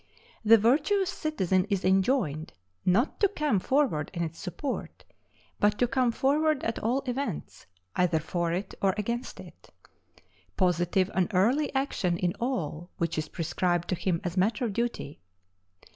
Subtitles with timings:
[0.43, 2.53] The virtuous citizen is enjoined,
[2.87, 5.05] not to come forward in its support,
[5.59, 9.69] but to come forward at all events, either for it or against it.
[10.57, 15.19] Positive and early action is all which is prescribed to him as matter of duty.